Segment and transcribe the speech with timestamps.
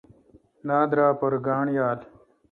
[0.67, 1.99] نادرا پر گانٹھ یال۔